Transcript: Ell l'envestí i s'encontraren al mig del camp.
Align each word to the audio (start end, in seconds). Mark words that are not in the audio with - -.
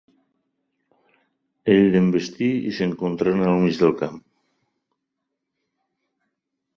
Ell 1.73 1.83
l'envestí 1.95 2.47
i 2.69 2.73
s'encontraren 2.77 3.51
al 3.51 3.61
mig 3.65 3.77
del 3.81 3.93
camp. 3.99 4.17